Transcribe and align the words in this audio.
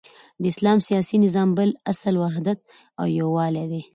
د 0.41 0.43
اسلام 0.53 0.77
سیاسی 0.87 1.15
نظام 1.25 1.49
بل 1.57 1.69
اصل 1.91 2.13
وحدت 2.23 2.59
او 2.99 3.05
یوالی 3.19 3.65
دی، 3.71 3.81